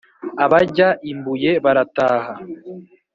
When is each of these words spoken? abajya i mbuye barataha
abajya 0.45 0.87
i 1.11 1.13
mbuye 1.17 1.51
barataha 1.63 2.33